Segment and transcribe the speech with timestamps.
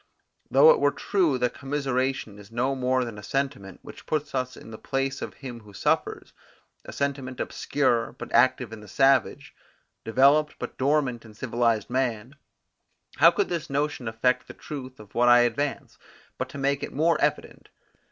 [0.49, 4.57] Though it were true that commiseration is no more than a sentiment, which puts us
[4.57, 6.33] in the place of him who suffers,
[6.83, 9.53] a sentiment obscure but active in the savage,
[10.03, 12.33] developed but dormant in civilized man,
[13.17, 15.99] how could this notion affect the truth of what I advance,
[16.39, 17.69] but to make it more evident.